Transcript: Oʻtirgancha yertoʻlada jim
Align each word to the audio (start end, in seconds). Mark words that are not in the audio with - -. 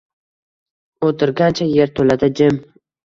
Oʻtirgancha 1.09 1.67
yertoʻlada 1.75 2.31
jim 2.41 2.59